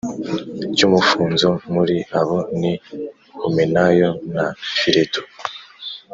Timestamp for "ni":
2.59-2.71